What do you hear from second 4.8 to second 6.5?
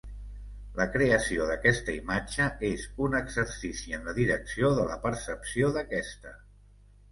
de la percepció d'aquesta.